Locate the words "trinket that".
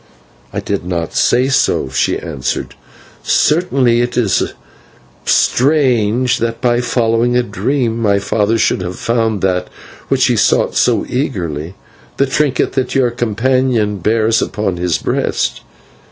12.25-12.95